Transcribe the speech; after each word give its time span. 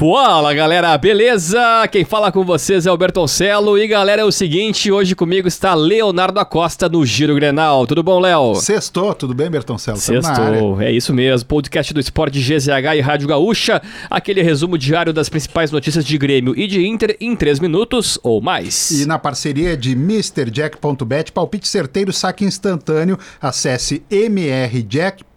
Fala 0.00 0.54
galera, 0.54 0.96
beleza? 0.96 1.86
Quem 1.92 2.06
fala 2.06 2.32
com 2.32 2.42
vocês 2.42 2.86
é 2.86 2.90
o 2.90 2.96
Bertoncelo 2.96 3.76
e 3.76 3.86
galera 3.86 4.22
é 4.22 4.24
o 4.24 4.32
seguinte, 4.32 4.90
hoje 4.90 5.14
comigo 5.14 5.46
está 5.46 5.74
Leonardo 5.74 6.40
Acosta 6.40 6.88
no 6.88 7.04
Giro 7.04 7.34
Grenal. 7.34 7.86
Tudo 7.86 8.02
bom, 8.02 8.18
Léo? 8.18 8.54
Sextou, 8.54 9.12
tudo 9.12 9.34
bem, 9.34 9.50
Bertoncelo? 9.50 9.98
Sextou, 9.98 10.80
é 10.80 10.90
isso 10.90 11.12
mesmo. 11.12 11.46
Podcast 11.46 11.92
do 11.92 12.00
Esporte 12.00 12.40
GZH 12.40 12.96
e 12.96 13.00
Rádio 13.02 13.28
Gaúcha, 13.28 13.82
aquele 14.08 14.40
resumo 14.40 14.78
diário 14.78 15.12
das 15.12 15.28
principais 15.28 15.70
notícias 15.70 16.02
de 16.02 16.16
Grêmio 16.16 16.58
e 16.58 16.66
de 16.66 16.86
Inter 16.86 17.14
em 17.20 17.36
3 17.36 17.60
minutos 17.60 18.18
ou 18.22 18.40
mais. 18.40 18.90
E 18.92 19.04
na 19.04 19.18
parceria 19.18 19.76
de 19.76 19.92
MrJack.bet, 19.92 21.30
palpite 21.30 21.68
certeiro, 21.68 22.10
saque 22.10 22.42
instantâneo, 22.42 23.18
acesse 23.38 24.02
mrjack.bet 24.10 25.29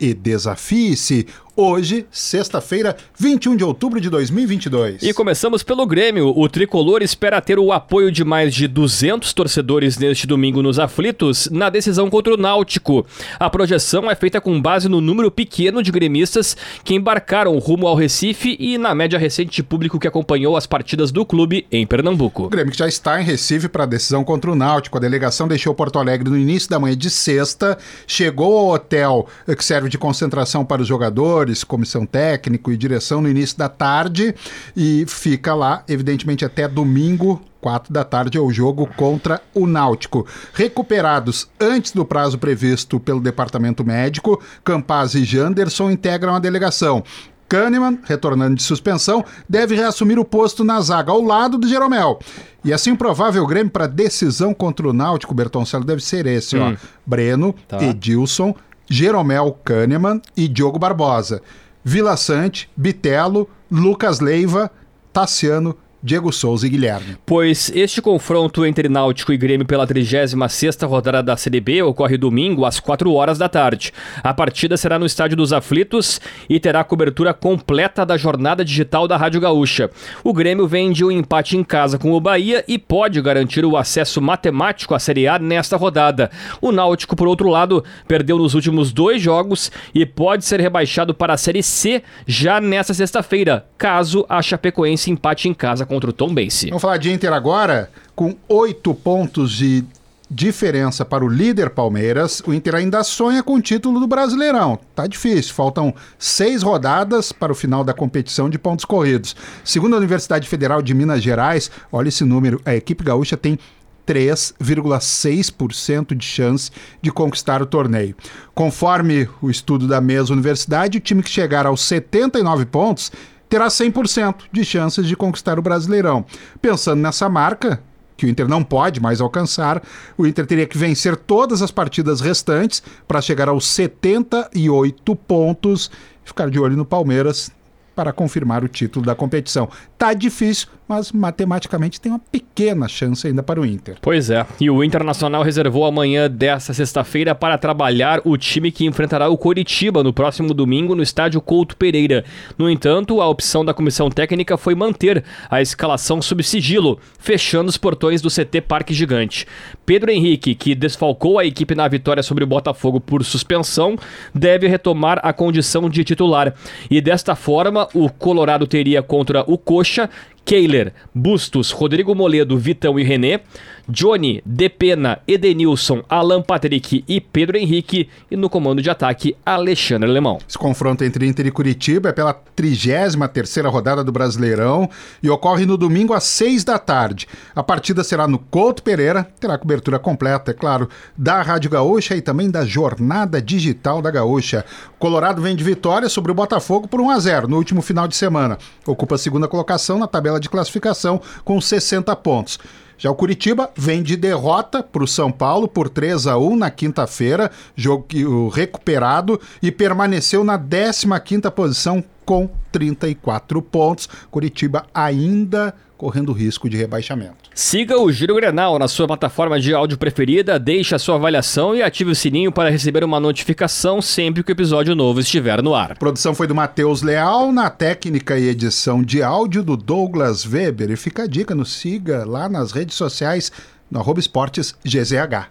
e 0.00 0.12
desafie-se. 0.12 1.26
Hoje, 1.54 2.06
sexta-feira, 2.10 2.96
21 3.18 3.56
de 3.56 3.62
outubro 3.62 4.00
de 4.00 4.08
2022. 4.08 5.02
E 5.02 5.12
começamos 5.12 5.62
pelo 5.62 5.86
Grêmio. 5.86 6.32
O 6.34 6.48
tricolor 6.48 7.02
espera 7.02 7.42
ter 7.42 7.58
o 7.58 7.70
apoio 7.70 8.10
de 8.10 8.24
mais 8.24 8.54
de 8.54 8.66
200 8.66 9.34
torcedores 9.34 9.98
neste 9.98 10.26
domingo 10.26 10.62
nos 10.62 10.78
aflitos 10.78 11.50
na 11.52 11.68
decisão 11.68 12.08
contra 12.08 12.32
o 12.32 12.38
Náutico. 12.38 13.06
A 13.38 13.50
projeção 13.50 14.10
é 14.10 14.14
feita 14.14 14.40
com 14.40 14.58
base 14.60 14.88
no 14.88 15.02
número 15.02 15.30
pequeno 15.30 15.82
de 15.82 15.92
gremistas 15.92 16.56
que 16.82 16.94
embarcaram 16.94 17.58
rumo 17.58 17.86
ao 17.86 17.94
Recife 17.94 18.56
e 18.58 18.78
na 18.78 18.94
média 18.94 19.18
recente 19.18 19.54
de 19.54 19.62
público 19.62 20.00
que 20.00 20.08
acompanhou 20.08 20.56
as 20.56 20.66
partidas 20.66 21.12
do 21.12 21.26
clube 21.26 21.66
em 21.70 21.86
Pernambuco. 21.86 22.44
O 22.44 22.48
Grêmio 22.48 22.72
que 22.72 22.78
já 22.78 22.88
está 22.88 23.20
em 23.20 23.24
Recife 23.24 23.68
para 23.68 23.82
a 23.82 23.86
decisão 23.86 24.24
contra 24.24 24.50
o 24.50 24.56
Náutico. 24.56 24.96
A 24.96 25.00
delegação 25.00 25.46
deixou 25.46 25.74
Porto 25.74 25.98
Alegre 25.98 26.30
no 26.30 26.38
início 26.38 26.70
da 26.70 26.80
manhã 26.80 26.96
de 26.96 27.10
sexta, 27.10 27.76
chegou 28.06 28.56
ao 28.56 28.71
hotel 28.72 29.26
que 29.56 29.64
serve 29.64 29.88
de 29.88 29.98
concentração 29.98 30.64
para 30.64 30.82
os 30.82 30.88
jogadores 30.88 31.64
comissão 31.64 32.04
técnico 32.04 32.70
e 32.70 32.76
direção 32.76 33.20
no 33.20 33.28
início 33.28 33.56
da 33.56 33.68
tarde 33.68 34.34
e 34.76 35.04
fica 35.06 35.54
lá, 35.54 35.84
evidentemente, 35.88 36.44
até 36.44 36.66
domingo, 36.66 37.42
4 37.60 37.92
da 37.92 38.04
tarde 38.04 38.36
é 38.36 38.40
o 38.40 38.52
jogo 38.52 38.86
contra 38.96 39.40
o 39.54 39.66
Náutico. 39.66 40.26
Recuperados 40.52 41.48
antes 41.60 41.92
do 41.92 42.04
prazo 42.04 42.36
previsto 42.36 42.98
pelo 42.98 43.20
departamento 43.20 43.84
médico, 43.84 44.42
Campaz 44.64 45.14
e 45.14 45.24
Janderson 45.24 45.90
integram 45.90 46.34
a 46.34 46.40
delegação. 46.40 47.04
Kahneman, 47.52 47.98
retornando 48.04 48.54
de 48.54 48.62
suspensão, 48.62 49.22
deve 49.46 49.74
reassumir 49.74 50.18
o 50.18 50.24
posto 50.24 50.64
na 50.64 50.80
zaga 50.80 51.12
ao 51.12 51.20
lado 51.20 51.58
do 51.58 51.68
Jeromel. 51.68 52.18
E 52.64 52.72
assim 52.72 52.92
o 52.92 52.96
provável 52.96 53.46
Grêmio 53.46 53.70
para 53.70 53.86
decisão 53.86 54.54
contra 54.54 54.88
o 54.88 54.92
Náutico, 54.94 55.34
Bertoncello, 55.34 55.84
deve 55.84 56.02
ser 56.02 56.26
esse, 56.26 56.56
hum. 56.56 56.72
ó. 56.72 56.76
Breno, 57.04 57.54
tá. 57.68 57.82
Edilson, 57.84 58.54
Jeromel 58.88 59.58
Kahneman 59.62 60.22
e 60.34 60.48
Diogo 60.48 60.78
Barbosa. 60.78 61.42
Vila 61.84 62.16
Sante, 62.16 62.70
Bitelo, 62.74 63.46
Lucas 63.70 64.20
Leiva, 64.20 64.70
Tassiano 65.12 65.76
Diego 66.02 66.32
Souza 66.32 66.66
e 66.66 66.70
Guilherme. 66.70 67.16
Pois 67.24 67.70
este 67.72 68.02
confronto 68.02 68.66
entre 68.66 68.88
Náutico 68.88 69.32
e 69.32 69.36
Grêmio 69.36 69.64
pela 69.64 69.86
36ª 69.86 70.88
rodada 70.88 71.22
da 71.22 71.36
CDB 71.36 71.80
ocorre 71.82 72.18
domingo 72.18 72.64
às 72.64 72.80
4 72.80 73.12
horas 73.12 73.38
da 73.38 73.48
tarde. 73.48 73.92
A 74.20 74.34
partida 74.34 74.76
será 74.76 74.98
no 74.98 75.06
Estádio 75.06 75.36
dos 75.36 75.52
Aflitos 75.52 76.20
e 76.48 76.58
terá 76.58 76.82
cobertura 76.82 77.32
completa 77.32 78.04
da 78.04 78.16
jornada 78.16 78.64
digital 78.64 79.06
da 79.06 79.16
Rádio 79.16 79.40
Gaúcha. 79.40 79.90
O 80.24 80.32
Grêmio 80.32 80.66
vem 80.66 80.90
de 80.90 81.04
um 81.04 81.10
empate 81.10 81.56
em 81.56 81.62
casa 81.62 81.98
com 81.98 82.10
o 82.12 82.20
Bahia 82.20 82.64
e 82.66 82.78
pode 82.78 83.22
garantir 83.22 83.64
o 83.64 83.76
acesso 83.76 84.20
matemático 84.20 84.96
à 84.96 84.98
Série 84.98 85.28
A 85.28 85.38
nesta 85.38 85.76
rodada. 85.76 86.32
O 86.60 86.72
Náutico, 86.72 87.14
por 87.14 87.28
outro 87.28 87.48
lado, 87.48 87.84
perdeu 88.08 88.38
nos 88.38 88.54
últimos 88.54 88.92
dois 88.92 89.22
jogos 89.22 89.70
e 89.94 90.04
pode 90.04 90.44
ser 90.44 90.60
rebaixado 90.60 91.14
para 91.14 91.34
a 91.34 91.36
Série 91.36 91.62
C 91.62 92.02
já 92.26 92.60
nesta 92.60 92.92
sexta-feira, 92.92 93.66
caso 93.78 94.26
a 94.28 94.42
Chapecoense 94.42 95.08
empate 95.08 95.48
em 95.48 95.54
casa 95.54 95.86
contra 95.92 96.08
o 96.08 96.12
Tom 96.12 96.32
Bense. 96.32 96.68
Vamos 96.68 96.80
falar 96.80 96.96
de 96.96 97.12
Inter 97.12 97.34
agora, 97.34 97.90
com 98.14 98.34
oito 98.48 98.94
pontos 98.94 99.52
de 99.52 99.84
diferença 100.30 101.04
para 101.04 101.22
o 101.22 101.28
líder 101.28 101.68
Palmeiras, 101.68 102.42
o 102.46 102.54
Inter 102.54 102.76
ainda 102.76 103.04
sonha 103.04 103.42
com 103.42 103.56
o 103.56 103.60
título 103.60 104.00
do 104.00 104.06
Brasileirão. 104.06 104.78
Tá 104.94 105.06
difícil, 105.06 105.52
faltam 105.52 105.94
seis 106.18 106.62
rodadas 106.62 107.30
para 107.30 107.52
o 107.52 107.54
final 107.54 107.84
da 107.84 107.92
competição 107.92 108.48
de 108.48 108.58
pontos 108.58 108.86
corridos. 108.86 109.36
Segundo 109.62 109.94
a 109.94 109.98
Universidade 109.98 110.48
Federal 110.48 110.80
de 110.80 110.94
Minas 110.94 111.22
Gerais, 111.22 111.70
olha 111.92 112.08
esse 112.08 112.24
número, 112.24 112.58
a 112.64 112.74
equipe 112.74 113.04
gaúcha 113.04 113.36
tem 113.36 113.58
3,6% 114.06 116.16
de 116.16 116.24
chance 116.24 116.70
de 117.00 117.12
conquistar 117.12 117.60
o 117.60 117.66
torneio. 117.66 118.16
Conforme 118.54 119.28
o 119.42 119.50
estudo 119.50 119.86
da 119.86 120.00
mesma 120.00 120.34
universidade, 120.34 120.96
o 120.96 121.00
time 121.00 121.22
que 121.22 121.30
chegar 121.30 121.66
aos 121.66 121.82
79 121.82 122.64
pontos 122.66 123.12
terá 123.52 123.68
100% 123.68 124.44
de 124.50 124.64
chances 124.64 125.06
de 125.06 125.14
conquistar 125.14 125.58
o 125.58 125.62
Brasileirão. 125.62 126.24
Pensando 126.62 127.02
nessa 127.02 127.28
marca, 127.28 127.82
que 128.16 128.24
o 128.24 128.28
Inter 128.30 128.48
não 128.48 128.64
pode 128.64 128.98
mais 128.98 129.20
alcançar, 129.20 129.82
o 130.16 130.26
Inter 130.26 130.46
teria 130.46 130.66
que 130.66 130.78
vencer 130.78 131.16
todas 131.16 131.60
as 131.60 131.70
partidas 131.70 132.22
restantes 132.22 132.82
para 133.06 133.20
chegar 133.20 133.50
aos 133.50 133.66
78 133.66 135.14
pontos. 135.16 135.90
Ficar 136.24 136.48
de 136.48 136.58
olho 136.58 136.78
no 136.78 136.86
Palmeiras 136.86 137.50
para 137.94 138.12
confirmar 138.12 138.64
o 138.64 138.68
título 138.68 139.04
da 139.04 139.14
competição. 139.14 139.68
Tá 139.98 140.12
difícil, 140.14 140.68
mas 140.88 141.12
matematicamente 141.12 142.00
tem 142.00 142.12
uma 142.12 142.18
pequena 142.18 142.88
chance 142.88 143.26
ainda 143.26 143.42
para 143.42 143.60
o 143.60 143.64
Inter. 143.64 143.96
Pois 144.00 144.30
é. 144.30 144.46
E 144.60 144.68
o 144.68 144.84
Internacional 144.84 145.42
reservou 145.42 145.84
amanhã 145.84 146.30
desta 146.30 146.74
sexta-feira 146.74 147.34
para 147.34 147.56
trabalhar 147.56 148.20
o 148.24 148.36
time 148.36 148.70
que 148.70 148.84
enfrentará 148.84 149.28
o 149.28 149.38
Coritiba 149.38 150.02
no 150.02 150.12
próximo 150.12 150.52
domingo 150.52 150.94
no 150.94 151.02
estádio 151.02 151.40
Couto 151.40 151.76
Pereira. 151.76 152.24
No 152.58 152.68
entanto, 152.68 153.20
a 153.20 153.28
opção 153.28 153.64
da 153.64 153.72
comissão 153.72 154.10
técnica 154.10 154.56
foi 154.56 154.74
manter 154.74 155.24
a 155.50 155.62
escalação 155.62 156.20
sob 156.20 156.42
sigilo, 156.42 156.98
fechando 157.18 157.70
os 157.70 157.76
portões 157.76 158.20
do 158.20 158.28
CT 158.28 158.60
Parque 158.62 158.92
Gigante. 158.92 159.46
Pedro 159.86 160.10
Henrique, 160.10 160.54
que 160.54 160.74
desfalcou 160.74 161.38
a 161.38 161.44
equipe 161.44 161.74
na 161.74 161.88
vitória 161.88 162.22
sobre 162.22 162.44
o 162.44 162.46
Botafogo 162.46 163.00
por 163.00 163.24
suspensão, 163.24 163.96
deve 164.34 164.66
retomar 164.66 165.20
a 165.22 165.32
condição 165.32 165.88
de 165.88 166.04
titular. 166.04 166.54
E 166.90 167.00
desta 167.00 167.34
forma, 167.34 167.81
o 167.94 168.10
Colorado 168.10 168.66
teria 168.66 169.02
contra 169.02 169.42
o 169.46 169.56
Coxa 169.56 170.08
Keiler, 170.44 170.92
Bustos, 171.14 171.70
Rodrigo 171.70 172.14
Moledo, 172.14 172.58
Vitão 172.58 172.98
e 172.98 173.02
René, 173.02 173.40
Johnny, 173.88 174.42
Depena, 174.44 175.20
Edenilson, 175.26 176.02
Alan 176.08 176.42
Patrick 176.42 177.04
e 177.08 177.20
Pedro 177.20 177.56
Henrique, 177.56 178.08
e 178.30 178.36
no 178.36 178.48
comando 178.48 178.80
de 178.80 178.90
ataque, 178.90 179.36
Alexandre 179.44 180.08
Alemão. 180.08 180.38
Esse 180.48 180.58
confronto 180.58 181.04
entre 181.04 181.26
Inter 181.26 181.46
e 181.46 181.50
Curitiba 181.50 182.10
é 182.10 182.12
pela 182.12 182.34
33ª 182.56 183.70
rodada 183.70 184.04
do 184.04 184.12
Brasileirão 184.12 184.88
e 185.22 185.28
ocorre 185.28 185.66
no 185.66 185.76
domingo 185.76 186.14
às 186.14 186.24
6 186.24 186.64
da 186.64 186.78
tarde. 186.78 187.26
A 187.54 187.62
partida 187.62 188.04
será 188.04 188.28
no 188.28 188.38
Couto 188.38 188.82
Pereira, 188.82 189.26
terá 189.40 189.58
cobertura 189.58 189.98
completa, 189.98 190.52
é 190.52 190.54
claro, 190.54 190.88
da 191.16 191.42
Rádio 191.42 191.70
Gaúcha 191.70 192.16
e 192.16 192.20
também 192.20 192.50
da 192.50 192.64
Jornada 192.64 193.42
Digital 193.42 194.00
da 194.00 194.10
Gaúcha. 194.10 194.64
Colorado 194.98 195.42
vem 195.42 195.56
de 195.56 195.64
vitória 195.64 196.08
sobre 196.08 196.30
o 196.30 196.34
Botafogo 196.34 196.86
por 196.86 197.00
1 197.00 197.10
a 197.10 197.18
0 197.18 197.48
no 197.48 197.56
último 197.56 197.82
final 197.82 198.06
de 198.06 198.16
semana. 198.16 198.58
Ocupa 198.86 199.16
a 199.16 199.18
segunda 199.18 199.48
colocação 199.48 199.98
na 199.98 200.06
tabela 200.06 200.31
de 200.38 200.48
classificação 200.48 201.20
com 201.44 201.60
60 201.60 202.14
pontos. 202.16 202.58
Já 202.98 203.10
o 203.10 203.16
Curitiba 203.16 203.68
vem 203.76 204.00
de 204.00 204.16
derrota 204.16 204.80
para 204.80 205.02
o 205.02 205.08
São 205.08 205.32
Paulo 205.32 205.66
por 205.66 205.88
3 205.88 206.28
a 206.28 206.38
1 206.38 206.56
na 206.56 206.70
quinta-feira, 206.70 207.50
jogo 207.74 208.48
recuperado 208.48 209.40
e 209.60 209.72
permaneceu 209.72 210.44
na 210.44 210.56
15ª 210.56 211.50
posição 211.50 212.04
com 212.24 212.48
34 212.70 213.60
pontos. 213.62 214.08
Curitiba 214.30 214.86
ainda 214.94 215.74
correndo 216.02 216.32
risco 216.32 216.68
de 216.68 216.76
rebaixamento. 216.76 217.48
Siga 217.54 217.96
o 217.96 218.10
Giro 218.10 218.34
Grenal 218.34 218.76
na 218.76 218.88
sua 218.88 219.06
plataforma 219.06 219.60
de 219.60 219.72
áudio 219.72 219.96
preferida, 219.96 220.58
deixe 220.58 220.96
a 220.96 220.98
sua 220.98 221.14
avaliação 221.14 221.76
e 221.76 221.82
ative 221.82 222.10
o 222.10 222.14
sininho 222.14 222.50
para 222.50 222.70
receber 222.70 223.04
uma 223.04 223.20
notificação 223.20 224.02
sempre 224.02 224.42
que 224.42 224.50
o 224.50 224.54
episódio 224.54 224.96
novo 224.96 225.20
estiver 225.20 225.62
no 225.62 225.76
ar. 225.76 225.92
A 225.92 225.94
produção 225.94 226.34
foi 226.34 226.48
do 226.48 226.56
Matheus 226.56 227.02
Leal, 227.02 227.52
na 227.52 227.70
técnica 227.70 228.36
e 228.36 228.48
edição 228.48 229.00
de 229.00 229.22
áudio 229.22 229.62
do 229.62 229.76
Douglas 229.76 230.44
Weber. 230.44 230.90
E 230.90 230.96
fica 230.96 231.22
a 231.22 231.26
dica, 231.28 231.54
nos 231.54 231.72
siga 231.72 232.24
lá 232.24 232.48
nas 232.48 232.72
redes 232.72 232.96
sociais 232.96 233.52
no 233.88 234.00
arroba 234.00 234.18
esportes 234.18 234.74
GZH. 234.84 235.50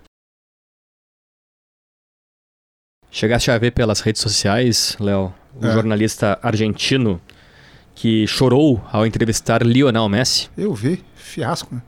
Chegaste 3.09 3.51
a 3.51 3.57
ver 3.57 3.71
pelas 3.71 4.01
redes 4.01 4.21
sociais, 4.21 4.97
Léo, 4.99 5.33
o 5.59 5.65
é. 5.65 5.73
jornalista 5.73 6.39
argentino 6.41 7.21
que 7.95 8.25
chorou 8.27 8.83
ao 8.91 9.05
entrevistar 9.05 9.63
Lionel 9.65 10.07
Messi. 10.09 10.49
Eu 10.57 10.73
vi, 10.73 11.03
fiasco, 11.15 11.75
né? 11.75 11.81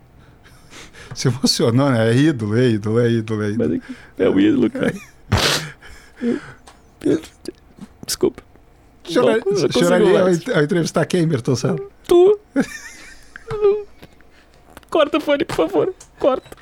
Se 1.15 1.27
emocionou, 1.27 1.89
né? 1.89 2.12
É 2.12 2.15
ídolo, 2.15 2.57
é 2.57 2.69
ídolo, 2.69 3.00
é 3.00 3.12
ídolo, 3.12 3.44
é 3.44 3.50
ídolo. 3.50 3.81
É 4.18 4.30
o 4.30 4.39
ídolo, 4.39 4.69
cara. 4.69 4.94
Desculpa. 8.06 8.44
Chora, 9.12 9.39
choraria 9.71 10.21
ao, 10.21 10.27
ao 10.27 10.63
entrevistar 10.63 11.06
quem, 11.06 11.27
Bertolcelo? 11.27 11.92
Tu. 12.07 12.39
Corta 14.89 15.18
o 15.18 15.21
fone, 15.21 15.44
por 15.44 15.56
favor. 15.56 15.94
Corta. 16.19 16.57